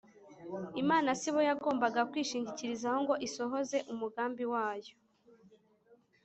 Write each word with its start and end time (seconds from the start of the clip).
Imana 0.81 1.09
sibo 1.19 1.41
yagombaga 1.49 2.01
kwishingikirizaho 2.11 2.97
ngo 3.05 3.13
isohoze 3.27 3.77
umugambi 3.93 4.43
wayo. 4.53 4.93